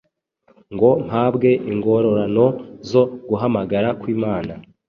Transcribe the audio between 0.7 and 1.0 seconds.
ngo